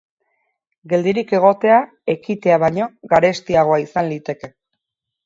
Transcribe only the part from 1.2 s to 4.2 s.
egotea, ekitea baino garestiagoa izan